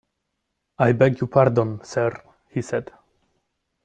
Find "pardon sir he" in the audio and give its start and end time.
1.27-2.63